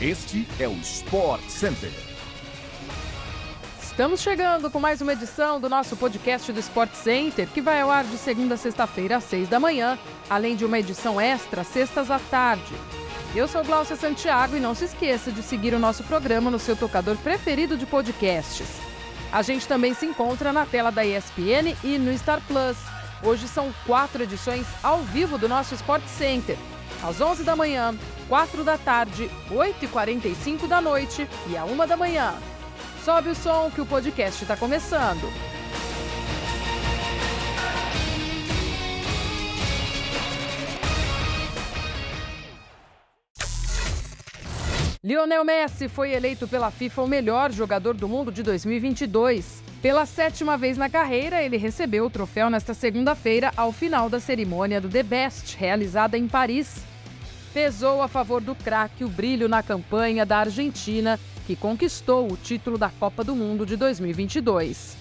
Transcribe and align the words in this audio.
Este 0.00 0.46
é 0.60 0.68
o 0.68 0.74
Sport 0.74 1.42
Center. 1.48 1.90
Estamos 3.82 4.20
chegando 4.20 4.70
com 4.70 4.78
mais 4.78 5.00
uma 5.00 5.12
edição 5.12 5.60
do 5.60 5.68
nosso 5.68 5.96
podcast 5.96 6.52
do 6.52 6.60
Sport 6.60 6.94
Center, 6.94 7.48
que 7.48 7.60
vai 7.60 7.80
ao 7.80 7.90
ar 7.90 8.04
de 8.04 8.16
segunda 8.16 8.54
a 8.54 8.56
sexta-feira 8.56 9.16
às 9.16 9.24
seis 9.24 9.48
da 9.48 9.58
manhã, 9.58 9.98
além 10.30 10.54
de 10.54 10.64
uma 10.64 10.78
edição 10.78 11.20
extra 11.20 11.64
sextas 11.64 12.12
à 12.12 12.20
tarde. 12.20 12.72
Eu 13.34 13.48
sou 13.48 13.64
Glaucia 13.64 13.96
Santiago 13.96 14.56
e 14.56 14.60
não 14.60 14.72
se 14.72 14.84
esqueça 14.84 15.32
de 15.32 15.42
seguir 15.42 15.74
o 15.74 15.80
nosso 15.80 16.04
programa 16.04 16.48
no 16.48 16.60
seu 16.60 16.76
tocador 16.76 17.16
preferido 17.16 17.76
de 17.76 17.84
podcasts. 17.84 18.68
A 19.32 19.42
gente 19.42 19.66
também 19.66 19.94
se 19.94 20.06
encontra 20.06 20.52
na 20.52 20.64
tela 20.64 20.92
da 20.92 21.04
ESPN 21.04 21.74
e 21.82 21.98
no 21.98 22.16
Star 22.16 22.40
Plus. 22.46 22.76
Hoje 23.20 23.48
são 23.48 23.74
quatro 23.84 24.22
edições 24.22 24.64
ao 24.80 24.98
vivo 24.98 25.36
do 25.36 25.48
nosso 25.48 25.74
Sport 25.74 26.04
Center. 26.06 26.56
Às 27.02 27.20
11 27.20 27.42
da 27.42 27.56
manhã, 27.56 27.96
4 28.28 28.62
da 28.62 28.76
tarde, 28.76 29.30
8h45 29.50 30.68
da 30.68 30.82
noite 30.82 31.26
e 31.48 31.56
a 31.56 31.64
1 31.64 31.86
da 31.86 31.96
manhã. 31.96 32.34
Sobe 33.02 33.30
o 33.30 33.34
som 33.34 33.70
que 33.74 33.80
o 33.80 33.86
podcast 33.86 34.42
está 34.42 34.54
começando. 34.54 35.26
Lionel 45.02 45.42
Messi 45.42 45.88
foi 45.88 46.12
eleito 46.12 46.46
pela 46.46 46.70
FIFA 46.70 47.02
o 47.02 47.06
melhor 47.06 47.50
jogador 47.50 47.94
do 47.94 48.06
mundo 48.06 48.30
de 48.30 48.42
2022. 48.42 49.62
Pela 49.80 50.04
sétima 50.04 50.58
vez 50.58 50.76
na 50.76 50.90
carreira, 50.90 51.42
ele 51.42 51.56
recebeu 51.56 52.04
o 52.04 52.10
troféu 52.10 52.50
nesta 52.50 52.74
segunda-feira, 52.74 53.50
ao 53.56 53.72
final 53.72 54.10
da 54.10 54.20
cerimônia 54.20 54.82
do 54.82 54.88
The 54.88 55.02
Best, 55.02 55.56
realizada 55.56 56.18
em 56.18 56.28
Paris 56.28 56.84
pesou 57.58 58.00
a 58.00 58.06
favor 58.06 58.40
do 58.40 58.54
craque 58.54 59.02
o 59.02 59.08
brilho 59.08 59.48
na 59.48 59.64
campanha 59.64 60.24
da 60.24 60.38
Argentina, 60.38 61.18
que 61.44 61.56
conquistou 61.56 62.32
o 62.32 62.36
título 62.36 62.78
da 62.78 62.88
Copa 62.88 63.24
do 63.24 63.34
Mundo 63.34 63.66
de 63.66 63.74
2022. 63.74 64.96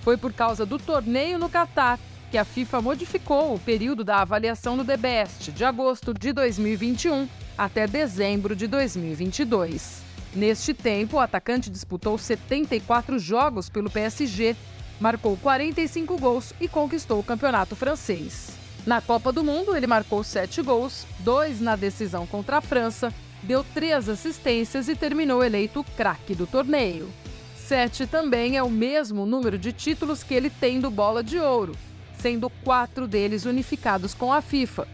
Foi 0.00 0.16
por 0.16 0.32
causa 0.32 0.64
do 0.64 0.78
torneio 0.78 1.38
no 1.38 1.50
Catar 1.50 1.98
que 2.30 2.38
a 2.38 2.46
FIFA 2.46 2.80
modificou 2.80 3.54
o 3.54 3.58
período 3.58 4.04
da 4.04 4.22
avaliação 4.22 4.74
do 4.74 4.86
The 4.86 4.96
Best, 4.96 5.52
de 5.52 5.62
agosto 5.66 6.14
de 6.14 6.32
2021 6.32 7.28
até 7.58 7.86
dezembro 7.86 8.56
de 8.56 8.66
2022. 8.66 10.00
Neste 10.34 10.72
tempo, 10.72 11.18
o 11.18 11.20
atacante 11.20 11.68
disputou 11.68 12.16
74 12.16 13.18
jogos 13.18 13.68
pelo 13.68 13.90
PSG, 13.90 14.56
marcou 14.98 15.36
45 15.36 16.16
gols 16.16 16.54
e 16.58 16.68
conquistou 16.68 17.20
o 17.20 17.24
campeonato 17.24 17.76
francês. 17.76 18.56
Na 18.88 19.02
Copa 19.02 19.30
do 19.30 19.44
Mundo, 19.44 19.76
ele 19.76 19.86
marcou 19.86 20.24
sete 20.24 20.62
gols, 20.62 21.06
dois 21.18 21.60
na 21.60 21.76
decisão 21.76 22.26
contra 22.26 22.56
a 22.56 22.60
França, 22.62 23.12
deu 23.42 23.62
três 23.62 24.08
assistências 24.08 24.88
e 24.88 24.96
terminou 24.96 25.44
eleito 25.44 25.84
craque 25.94 26.34
do 26.34 26.46
torneio. 26.46 27.06
Sete 27.54 28.06
também 28.06 28.56
é 28.56 28.62
o 28.62 28.70
mesmo 28.70 29.26
número 29.26 29.58
de 29.58 29.74
títulos 29.74 30.22
que 30.22 30.32
ele 30.32 30.48
tem 30.48 30.80
do 30.80 30.90
Bola 30.90 31.22
de 31.22 31.38
Ouro, 31.38 31.76
sendo 32.18 32.48
quatro 32.64 33.06
deles 33.06 33.44
unificados 33.44 34.14
com 34.14 34.32
a 34.32 34.40
FIFA. 34.40 34.88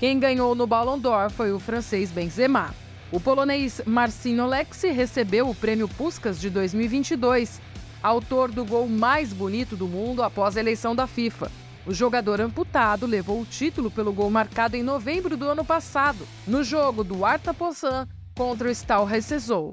Quem 0.00 0.18
ganhou 0.18 0.54
no 0.54 0.66
Ballon 0.66 0.98
d'Or 0.98 1.30
foi 1.30 1.52
o 1.52 1.60
francês 1.60 2.10
Benzema. 2.10 2.74
O 3.12 3.20
polonês 3.20 3.82
Marcinho 3.84 4.46
Lexi 4.46 4.88
recebeu 4.88 5.50
o 5.50 5.54
prêmio 5.54 5.88
Puskas 5.88 6.40
de 6.40 6.48
2022, 6.48 7.60
autor 8.02 8.50
do 8.50 8.64
gol 8.64 8.88
mais 8.88 9.30
bonito 9.34 9.76
do 9.76 9.86
mundo 9.86 10.22
após 10.22 10.56
a 10.56 10.60
eleição 10.60 10.96
da 10.96 11.06
FIFA. 11.06 11.65
O 11.86 11.94
jogador 11.94 12.40
amputado 12.40 13.06
levou 13.06 13.40
o 13.40 13.46
título 13.46 13.92
pelo 13.92 14.12
gol 14.12 14.28
marcado 14.28 14.76
em 14.76 14.82
novembro 14.82 15.36
do 15.36 15.48
ano 15.48 15.64
passado, 15.64 16.26
no 16.44 16.64
jogo 16.64 17.04
do 17.04 17.24
Arta 17.24 17.54
Poçan 17.54 18.08
contra 18.36 18.66
o 18.66 18.70
Stal 18.70 19.04
Recesou. 19.04 19.72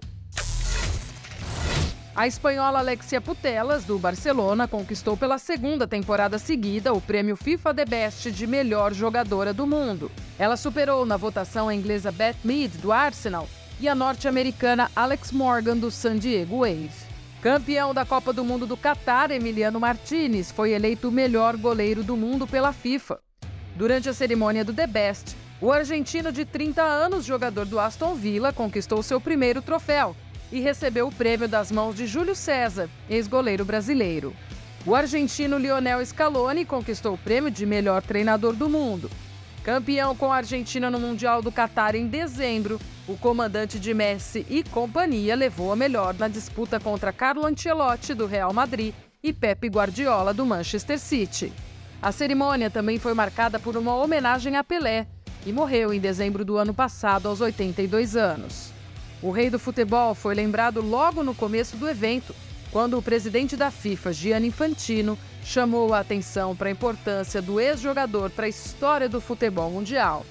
A 2.16 2.28
espanhola 2.28 2.78
Alexia 2.78 3.20
Putelas, 3.20 3.83
do 3.83 3.97
Barcelona, 3.97 4.67
conquistou 4.67 5.17
pela 5.17 5.39
segunda 5.39 5.88
temporada 5.88 6.37
seguida 6.37 6.93
o 6.93 7.02
prêmio 7.02 7.36
FIFA 7.36 7.73
The 7.73 7.86
Best 7.86 8.32
de 8.32 8.45
melhor 8.45 8.93
jogadora 8.93 9.52
do 9.52 9.66
mundo. 9.66 10.11
Ela 10.37 10.55
superou 10.55 11.08
na 11.08 11.17
votação 11.17 11.67
a 11.67 11.73
inglesa 11.73 12.11
Beth 12.11 12.37
Mead, 12.43 12.77
do 12.77 12.92
Arsenal, 12.92 13.49
e 13.80 13.87
a 13.87 13.95
norte-americana 13.95 14.92
Alex 14.95 15.32
Morgan, 15.32 15.77
do 15.77 15.89
San 15.89 16.20
Diego 16.20 16.60
Wave. 16.60 17.02
Campeão 17.43 17.93
da 17.93 18.05
Copa 18.05 18.31
do 18.31 18.42
Mundo 18.42 18.65
do 18.65 18.77
Catar, 18.77 19.30
Emiliano 19.30 19.77
Martinez 19.77 20.49
foi 20.49 20.71
eleito 20.71 21.09
o 21.09 21.11
melhor 21.11 21.58
goleiro 21.58 22.02
do 22.02 22.15
mundo 22.15 22.48
pela 22.48 22.71
FIFA. 22.71 23.20
Durante 23.76 24.08
a 24.08 24.14
cerimônia 24.14 24.64
do 24.64 24.73
The 24.73 24.87
Best, 24.87 25.36
o 25.59 25.70
argentino 25.70 26.31
de 26.31 26.45
30 26.45 26.81
anos, 26.81 27.26
jogador 27.26 27.65
do 27.65 27.81
Aston 27.81 28.15
Villa, 28.15 28.54
conquistou 28.54 29.04
seu 29.04 29.20
primeiro 29.20 29.61
troféu 29.61 30.15
e 30.54 30.61
recebeu 30.61 31.09
o 31.09 31.11
prêmio 31.11 31.49
das 31.49 31.70
mãos 31.70 31.98
de 31.98 32.08
Júlio 32.08 32.33
César, 32.33 32.89
ex-goleiro 33.09 33.65
brasileiro. 33.65 34.33
O 34.86 34.95
argentino 34.95 35.58
Lionel 35.58 36.05
Scaloni 36.05 36.64
conquistou 36.64 37.15
o 37.15 37.17
prêmio 37.17 37.52
de 37.52 37.65
melhor 37.65 38.02
treinador 38.02 38.54
do 38.54 38.70
mundo. 38.70 39.11
Campeão 39.63 40.13
com 40.13 40.31
a 40.31 40.35
Argentina 40.35 40.91
no 40.91 40.99
Mundial 40.99 41.41
do 41.41 41.49
Catar 41.49 41.95
em 41.95 42.05
dezembro, 42.05 42.77
o 43.07 43.15
comandante 43.15 43.79
de 43.79 43.93
Messi 43.93 44.45
e 44.49 44.61
companhia 44.61 45.35
levou 45.35 45.71
a 45.71 45.75
melhor 45.75 46.13
na 46.15 46.27
disputa 46.27 46.81
contra 46.81 47.13
Carlo 47.13 47.45
Ancelotti, 47.45 48.13
do 48.13 48.25
Real 48.25 48.51
Madrid, 48.51 48.93
e 49.23 49.31
Pepe 49.31 49.69
Guardiola, 49.69 50.33
do 50.33 50.45
Manchester 50.45 50.99
City. 50.99 51.53
A 52.01 52.11
cerimônia 52.11 52.69
também 52.69 52.99
foi 52.99 53.13
marcada 53.13 53.57
por 53.57 53.77
uma 53.77 53.95
homenagem 53.95 54.57
a 54.57 54.65
Pelé, 54.65 55.07
que 55.41 55.53
morreu 55.53 55.93
em 55.93 55.99
dezembro 55.99 56.43
do 56.43 56.57
ano 56.57 56.73
passado, 56.73 57.30
aos 57.30 57.39
82 57.39 58.17
anos. 58.17 58.73
O 59.21 59.31
rei 59.31 59.49
do 59.49 59.57
futebol 59.57 60.13
foi 60.13 60.35
lembrado 60.35 60.81
logo 60.81 61.23
no 61.23 61.33
começo 61.33 61.77
do 61.77 61.87
evento, 61.87 62.35
quando 62.73 62.98
o 62.98 63.04
presidente 63.04 63.56
da 63.56 63.70
FIFA, 63.70 64.11
Gianni 64.11 64.48
Infantino, 64.48 65.16
chamou 65.45 65.94
a 65.94 66.00
atenção 66.00 66.56
para 66.56 66.70
a 66.70 66.72
importância 66.72 67.39
do 67.39 67.61
ex-jogador 67.61 68.32
para 68.32 68.48
a 68.48 68.50
história 68.50 69.08
do 69.08 69.22
futebol 69.22 69.70
mundial. 69.70 70.26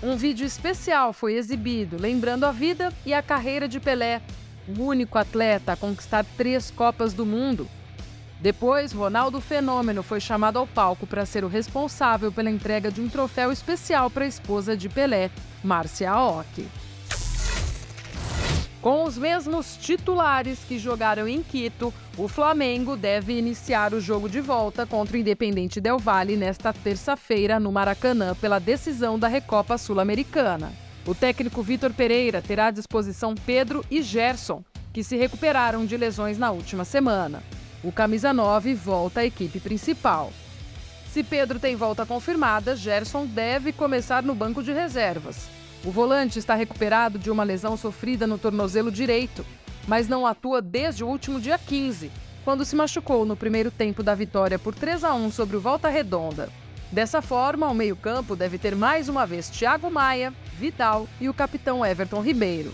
Um 0.00 0.16
vídeo 0.16 0.46
especial 0.46 1.12
foi 1.12 1.34
exibido, 1.34 2.00
lembrando 2.00 2.44
a 2.44 2.52
vida 2.52 2.92
e 3.04 3.12
a 3.12 3.20
carreira 3.20 3.66
de 3.66 3.80
Pelé, 3.80 4.22
o 4.68 4.80
único 4.84 5.18
atleta 5.18 5.72
a 5.72 5.76
conquistar 5.76 6.24
três 6.36 6.70
Copas 6.70 7.12
do 7.12 7.26
Mundo. 7.26 7.68
Depois, 8.40 8.92
Ronaldo 8.92 9.40
Fenômeno 9.40 10.04
foi 10.04 10.20
chamado 10.20 10.60
ao 10.60 10.66
palco 10.66 11.08
para 11.08 11.26
ser 11.26 11.42
o 11.42 11.48
responsável 11.48 12.30
pela 12.30 12.48
entrega 12.48 12.88
de 12.88 13.00
um 13.00 13.08
troféu 13.08 13.50
especial 13.50 14.08
para 14.08 14.24
a 14.24 14.28
esposa 14.28 14.76
de 14.76 14.88
Pelé, 14.88 15.28
Márcia 15.64 16.12
Aoki. 16.12 16.68
Com 18.80 19.02
os 19.02 19.18
mesmos 19.18 19.76
titulares 19.76 20.60
que 20.60 20.78
jogaram 20.78 21.26
em 21.26 21.42
Quito, 21.42 21.92
o 22.16 22.28
Flamengo 22.28 22.96
deve 22.96 23.36
iniciar 23.36 23.92
o 23.92 24.00
jogo 24.00 24.28
de 24.28 24.40
volta 24.40 24.86
contra 24.86 25.16
o 25.16 25.20
Independente 25.20 25.80
Del 25.80 25.98
Valle 25.98 26.36
nesta 26.36 26.72
terça-feira 26.72 27.58
no 27.58 27.72
Maracanã 27.72 28.36
pela 28.36 28.60
decisão 28.60 29.18
da 29.18 29.26
Recopa 29.26 29.76
Sul-Americana. 29.76 30.72
O 31.04 31.12
técnico 31.12 31.60
Vitor 31.60 31.92
Pereira 31.92 32.40
terá 32.40 32.66
à 32.66 32.70
disposição 32.70 33.34
Pedro 33.34 33.84
e 33.90 34.00
Gerson, 34.00 34.62
que 34.92 35.02
se 35.02 35.16
recuperaram 35.16 35.84
de 35.84 35.96
lesões 35.96 36.38
na 36.38 36.52
última 36.52 36.84
semana. 36.84 37.42
O 37.82 37.90
camisa 37.90 38.32
9 38.32 38.74
volta 38.74 39.20
à 39.20 39.24
equipe 39.24 39.58
principal. 39.58 40.32
Se 41.10 41.24
Pedro 41.24 41.58
tem 41.58 41.74
volta 41.74 42.06
confirmada, 42.06 42.76
Gerson 42.76 43.26
deve 43.26 43.72
começar 43.72 44.22
no 44.22 44.36
banco 44.36 44.62
de 44.62 44.72
reservas. 44.72 45.57
O 45.84 45.90
volante 45.92 46.38
está 46.38 46.54
recuperado 46.54 47.18
de 47.18 47.30
uma 47.30 47.44
lesão 47.44 47.76
sofrida 47.76 48.26
no 48.26 48.36
tornozelo 48.36 48.90
direito, 48.90 49.46
mas 49.86 50.08
não 50.08 50.26
atua 50.26 50.60
desde 50.60 51.04
o 51.04 51.06
último 51.06 51.40
dia 51.40 51.56
15, 51.56 52.10
quando 52.44 52.64
se 52.64 52.74
machucou 52.74 53.24
no 53.24 53.36
primeiro 53.36 53.70
tempo 53.70 54.02
da 54.02 54.14
vitória 54.14 54.58
por 54.58 54.74
3 54.74 55.04
a 55.04 55.14
1 55.14 55.30
sobre 55.30 55.56
o 55.56 55.60
Volta 55.60 55.88
Redonda. 55.88 56.48
Dessa 56.90 57.22
forma, 57.22 57.68
o 57.68 57.74
meio-campo 57.74 58.34
deve 58.34 58.58
ter 58.58 58.74
mais 58.74 59.08
uma 59.08 59.24
vez 59.24 59.48
Thiago 59.48 59.90
Maia, 59.90 60.32
Vidal 60.58 61.06
e 61.20 61.28
o 61.28 61.34
capitão 61.34 61.86
Everton 61.86 62.22
Ribeiro. 62.22 62.72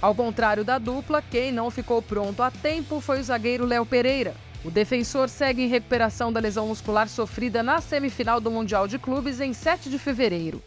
Ao 0.00 0.14
contrário 0.14 0.64
da 0.64 0.78
dupla, 0.78 1.20
quem 1.20 1.52
não 1.52 1.70
ficou 1.70 2.00
pronto 2.00 2.42
a 2.42 2.50
tempo 2.50 3.00
foi 3.00 3.20
o 3.20 3.24
zagueiro 3.24 3.66
Léo 3.66 3.84
Pereira. 3.84 4.34
O 4.64 4.70
defensor 4.70 5.28
segue 5.28 5.62
em 5.62 5.68
recuperação 5.68 6.32
da 6.32 6.40
lesão 6.40 6.68
muscular 6.68 7.08
sofrida 7.08 7.62
na 7.62 7.80
semifinal 7.80 8.40
do 8.40 8.50
Mundial 8.50 8.88
de 8.88 8.98
Clubes 8.98 9.40
em 9.40 9.52
7 9.52 9.90
de 9.90 9.98
fevereiro. 9.98 10.62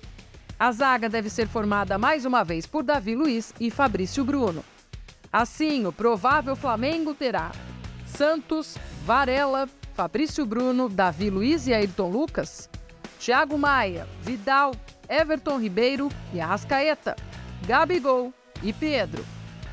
A 0.62 0.72
zaga 0.72 1.10
deve 1.10 1.28
ser 1.28 1.48
formada 1.48 1.98
mais 1.98 2.24
uma 2.24 2.44
vez 2.44 2.68
por 2.68 2.84
Davi 2.84 3.16
Luiz 3.16 3.52
e 3.60 3.72
Fabrício 3.72 4.24
Bruno. 4.24 4.64
Assim, 5.34 5.88
o 5.88 5.92
provável 5.92 6.56
Flamengo 6.56 7.16
terá 7.16 7.52
Santos, 8.06 8.78
Varela, 9.04 9.68
Fabrício 9.96 10.46
Bruno, 10.46 10.88
Davi 10.88 11.32
Luiz 11.32 11.66
e 11.66 11.74
Ayrton 11.74 12.12
Lucas, 12.12 12.70
Thiago 13.20 13.58
Maia, 13.58 14.08
Vidal, 14.22 14.76
Everton 15.10 15.58
Ribeiro 15.58 16.10
e 16.32 16.40
Arrascaeta, 16.40 17.16
Gabigol 17.66 18.32
e 18.62 18.72
Pedro. 18.72 19.26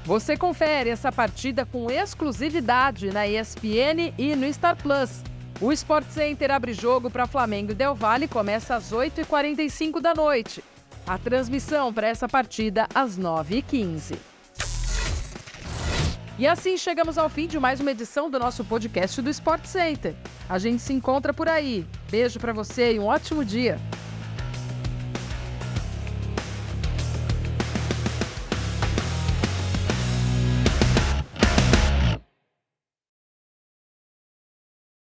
Você 0.07 0.39
confere 0.39 0.89
essa 0.89 1.13
partida 1.13 1.67
com 1.67 1.91
exclusividade 1.91 3.11
na 3.13 3.29
ESPN 3.29 4.15
e 4.17 4.35
no 4.35 4.51
Star 4.51 4.75
Plus. 4.75 5.23
O 5.61 5.71
Sport 5.71 6.07
Center 6.09 6.51
abre 6.51 6.73
jogo 6.73 7.11
para 7.11 7.27
Flamengo 7.27 7.73
e 7.73 7.75
Del 7.75 7.95
Valle 7.95 8.27
começa 8.27 8.75
às 8.75 8.91
8h45 8.91 10.01
da 10.01 10.15
noite. 10.15 10.65
A 11.09 11.17
transmissão 11.17 11.93
para 11.93 12.07
essa 12.07 12.29
partida 12.29 12.87
às 12.95 13.19
9h15. 13.19 14.19
E 16.39 16.47
assim 16.47 16.77
chegamos 16.77 17.17
ao 17.17 17.31
fim 17.31 17.47
de 17.47 17.59
mais 17.59 17.81
uma 17.81 17.91
edição 17.91 18.31
do 18.31 18.39
nosso 18.39 18.63
podcast 18.63 19.21
do 19.23 19.31
Sport 19.31 19.65
Center. 19.65 20.15
A 20.49 20.59
gente 20.59 20.83
se 20.83 20.93
encontra 20.93 21.33
por 21.33 21.49
aí. 21.49 21.87
Beijo 22.11 22.39
para 22.39 22.53
você 22.53 22.93
e 22.93 22.99
um 22.99 23.07
ótimo 23.07 23.43
dia. 23.43 23.81